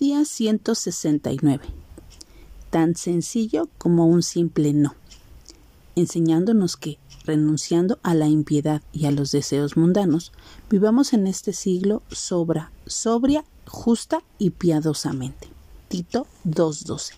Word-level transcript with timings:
Día 0.00 0.24
169. 0.24 1.62
Tan 2.70 2.96
sencillo 2.96 3.68
como 3.76 4.06
un 4.06 4.22
simple 4.22 4.72
no, 4.72 4.94
enseñándonos 5.94 6.78
que, 6.78 6.96
renunciando 7.26 7.98
a 8.02 8.14
la 8.14 8.26
impiedad 8.26 8.80
y 8.94 9.04
a 9.04 9.10
los 9.10 9.30
deseos 9.30 9.76
mundanos, 9.76 10.32
vivamos 10.70 11.12
en 11.12 11.26
este 11.26 11.52
siglo 11.52 12.02
sobra, 12.10 12.72
sobria, 12.86 13.44
justa 13.66 14.22
y 14.38 14.48
piadosamente. 14.48 15.48
Tito 15.88 16.26
2.12. 16.46 17.12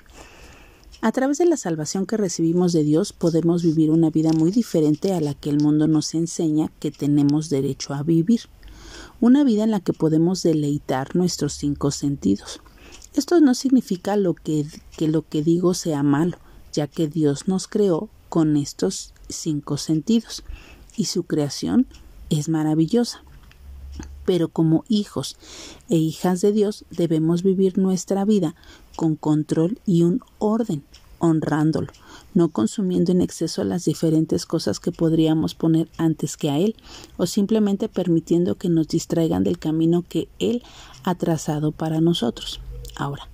A 1.03 1.12
través 1.12 1.39
de 1.39 1.46
la 1.46 1.57
salvación 1.57 2.05
que 2.05 2.17
recibimos 2.17 2.73
de 2.73 2.83
Dios 2.83 3.12
podemos 3.12 3.62
vivir 3.62 3.93
una 3.93 4.11
vida 4.11 4.33
muy 4.33 4.51
diferente 4.51 5.12
a 5.12 5.21
la 5.21 5.35
que 5.35 5.51
el 5.51 5.61
mundo 5.61 5.87
nos 5.87 6.14
enseña 6.14 6.73
que 6.80 6.91
tenemos 6.91 7.49
derecho 7.49 7.95
a 7.95 8.03
vivir. 8.03 8.41
Una 9.21 9.45
vida 9.45 9.62
en 9.62 9.71
la 9.71 9.79
que 9.79 9.93
podemos 9.93 10.43
deleitar 10.43 11.14
nuestros 11.14 11.53
cinco 11.53 11.93
sentidos. 11.93 12.61
Esto 13.14 13.40
no 13.40 13.54
significa 13.54 14.16
lo 14.16 14.34
que, 14.34 14.66
que 14.96 15.08
lo 15.08 15.26
que 15.29 15.43
digo 15.43 15.75
sea 15.75 16.03
malo, 16.03 16.39
ya 16.72 16.86
que 16.86 17.08
Dios 17.08 17.48
nos 17.48 17.68
creó 17.68 18.08
con 18.29 18.57
estos 18.57 19.12
cinco 19.29 19.76
sentidos 19.76 20.43
y 20.96 21.07
su 21.07 21.25
creación 21.25 21.86
es 22.30 22.48
maravillosa 22.48 23.22
pero 24.25 24.48
como 24.48 24.84
hijos 24.89 25.36
e 25.89 25.96
hijas 25.96 26.40
de 26.40 26.53
Dios 26.53 26.84
debemos 26.90 27.43
vivir 27.43 27.79
nuestra 27.79 28.25
vida 28.25 28.54
con 28.96 29.17
control 29.17 29.79
y 29.86 30.03
un 30.03 30.20
orden, 30.39 30.84
honrándolo, 31.18 31.89
no 32.34 32.48
consumiendo 32.48 33.12
en 33.12 33.20
exceso 33.20 33.64
las 33.64 33.84
diferentes 33.84 34.47
cosas 34.47 34.81
que 34.81 34.92
podríamos 34.92 35.55
poner 35.55 35.89
antes 35.97 36.36
que 36.36 36.50
a 36.50 36.58
Él, 36.58 36.77
o 37.17 37.27
simplemente 37.27 37.89
permitiendo 37.89 38.56
que 38.56 38.69
nos 38.69 38.89
distraigan 38.89 39.44
del 39.44 39.58
camino 39.58 40.05
que 40.08 40.28
Él 40.39 40.62
ha 41.05 41.14
trazado 41.14 41.72
para 41.72 42.00
nosotros. 42.00 42.61
Ahora, 42.97 43.28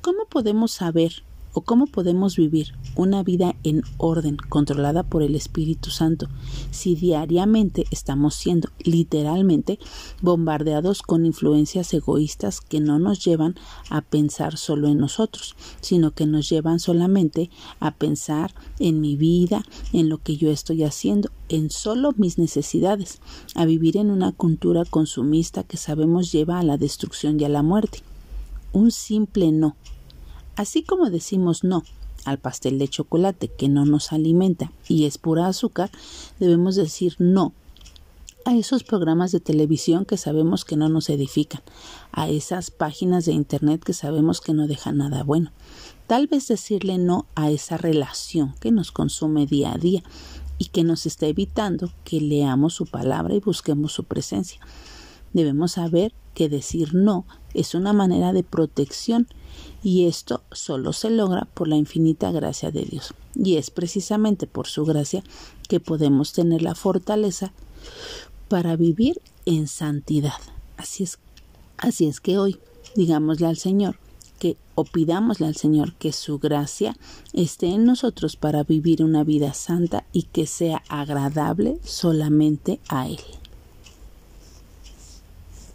¿cómo 0.00 0.26
podemos 0.26 0.72
saber 0.72 1.24
o 1.54 1.60
cómo 1.60 1.86
podemos 1.86 2.36
vivir 2.36 2.74
una 2.96 3.22
vida 3.22 3.54
en 3.62 3.82
orden 3.96 4.36
controlada 4.48 5.04
por 5.04 5.22
el 5.22 5.36
Espíritu 5.36 5.90
Santo 5.90 6.28
si 6.70 6.96
diariamente 6.96 7.84
estamos 7.92 8.34
siendo 8.34 8.68
literalmente 8.80 9.78
bombardeados 10.20 11.02
con 11.02 11.24
influencias 11.24 11.94
egoístas 11.94 12.60
que 12.60 12.80
no 12.80 12.98
nos 12.98 13.24
llevan 13.24 13.54
a 13.88 14.00
pensar 14.02 14.56
solo 14.56 14.88
en 14.88 14.98
nosotros, 14.98 15.54
sino 15.80 16.10
que 16.10 16.26
nos 16.26 16.48
llevan 16.48 16.80
solamente 16.80 17.50
a 17.78 17.92
pensar 17.92 18.52
en 18.80 19.00
mi 19.00 19.16
vida, 19.16 19.64
en 19.92 20.08
lo 20.08 20.18
que 20.18 20.36
yo 20.36 20.50
estoy 20.50 20.82
haciendo, 20.82 21.30
en 21.48 21.70
solo 21.70 22.12
mis 22.16 22.36
necesidades, 22.36 23.20
a 23.54 23.64
vivir 23.64 23.96
en 23.96 24.10
una 24.10 24.32
cultura 24.32 24.84
consumista 24.84 25.62
que 25.62 25.76
sabemos 25.76 26.32
lleva 26.32 26.58
a 26.58 26.64
la 26.64 26.78
destrucción 26.78 27.38
y 27.38 27.44
a 27.44 27.48
la 27.48 27.62
muerte. 27.62 28.02
Un 28.74 28.90
simple 28.90 29.50
no 29.52 29.76
Así 30.56 30.82
como 30.82 31.10
decimos 31.10 31.64
no 31.64 31.82
al 32.24 32.38
pastel 32.38 32.78
de 32.78 32.88
chocolate 32.88 33.48
que 33.48 33.68
no 33.68 33.84
nos 33.86 34.12
alimenta 34.12 34.72
y 34.88 35.04
es 35.04 35.18
pura 35.18 35.46
azúcar, 35.46 35.90
debemos 36.40 36.74
decir 36.74 37.16
no 37.18 37.52
a 38.44 38.54
esos 38.54 38.84
programas 38.84 39.32
de 39.32 39.40
televisión 39.40 40.04
que 40.04 40.16
sabemos 40.16 40.64
que 40.64 40.76
no 40.76 40.88
nos 40.88 41.08
edifican, 41.08 41.62
a 42.12 42.28
esas 42.28 42.70
páginas 42.70 43.24
de 43.24 43.32
internet 43.32 43.82
que 43.82 43.94
sabemos 43.94 44.40
que 44.40 44.52
no 44.52 44.66
dejan 44.66 44.98
nada 44.98 45.22
bueno. 45.22 45.50
Tal 46.06 46.26
vez 46.26 46.48
decirle 46.48 46.98
no 46.98 47.26
a 47.34 47.50
esa 47.50 47.78
relación 47.78 48.54
que 48.60 48.70
nos 48.70 48.92
consume 48.92 49.46
día 49.46 49.72
a 49.72 49.78
día 49.78 50.02
y 50.58 50.66
que 50.66 50.84
nos 50.84 51.06
está 51.06 51.26
evitando 51.26 51.90
que 52.04 52.20
leamos 52.20 52.74
su 52.74 52.86
palabra 52.86 53.34
y 53.34 53.40
busquemos 53.40 53.92
su 53.92 54.04
presencia. 54.04 54.60
Debemos 55.34 55.72
saber 55.72 56.14
que 56.32 56.48
decir 56.48 56.94
no 56.94 57.26
es 57.52 57.74
una 57.74 57.92
manera 57.92 58.32
de 58.32 58.42
protección 58.42 59.28
y 59.82 60.06
esto 60.06 60.42
solo 60.50 60.92
se 60.92 61.10
logra 61.10 61.44
por 61.44 61.68
la 61.68 61.76
infinita 61.76 62.32
gracia 62.32 62.70
de 62.70 62.84
Dios. 62.84 63.14
Y 63.34 63.56
es 63.56 63.70
precisamente 63.70 64.46
por 64.46 64.66
su 64.66 64.84
gracia 64.84 65.22
que 65.68 65.80
podemos 65.80 66.32
tener 66.32 66.62
la 66.62 66.74
fortaleza 66.74 67.52
para 68.48 68.76
vivir 68.76 69.20
en 69.44 69.68
santidad. 69.68 70.40
Así 70.76 71.04
es, 71.04 71.18
así 71.76 72.06
es 72.06 72.20
que 72.20 72.38
hoy 72.38 72.58
digámosle 72.96 73.46
al 73.46 73.56
Señor 73.56 73.98
que 74.38 74.56
o 74.74 74.84
pidámosle 74.84 75.46
al 75.46 75.56
Señor 75.56 75.94
que 75.94 76.12
su 76.12 76.38
gracia 76.38 76.96
esté 77.32 77.68
en 77.68 77.84
nosotros 77.84 78.36
para 78.36 78.64
vivir 78.64 79.02
una 79.02 79.24
vida 79.24 79.54
santa 79.54 80.04
y 80.12 80.24
que 80.24 80.46
sea 80.46 80.82
agradable 80.88 81.78
solamente 81.84 82.80
a 82.88 83.08
Él. 83.08 83.20